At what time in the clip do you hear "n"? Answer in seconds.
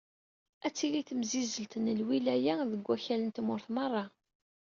1.77-1.85, 3.25-3.31